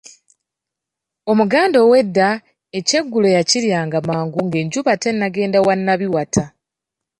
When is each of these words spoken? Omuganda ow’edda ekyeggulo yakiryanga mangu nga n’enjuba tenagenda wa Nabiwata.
Omuganda 1.31 1.77
ow’edda 1.85 2.29
ekyeggulo 2.77 3.27
yakiryanga 3.37 3.97
mangu 4.07 4.39
nga 4.45 4.57
n’enjuba 4.57 4.91
tenagenda 5.03 5.59
wa 5.67 5.75
Nabiwata. 5.77 6.43